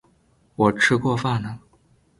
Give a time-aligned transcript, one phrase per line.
[0.55, 1.59] 我吃过饭了